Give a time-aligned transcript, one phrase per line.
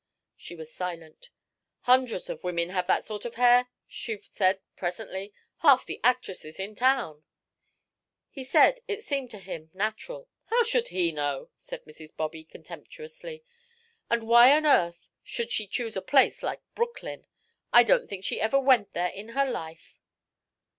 [0.35, 1.29] She was silent.
[1.81, 5.31] "Hundreds of women have that sort of hair," she said, presently.
[5.59, 7.23] "Half the actresses in town"
[8.31, 12.15] "He said it seemed to him natural." "How should he know?" said Mrs.
[12.17, 13.43] Bobby, contemptuously.
[14.09, 17.27] "And why on earth should she choose a place like Brooklyn?
[17.71, 19.99] I don't think she ever went there in her life."